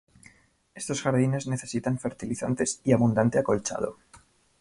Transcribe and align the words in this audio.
Estos 0.73 1.03
jardines 1.03 1.45
necesitan 1.47 1.99
fertilizantes 1.99 2.81
y 2.83 2.91
abundante 2.91 3.37
acolchado. 3.37 3.99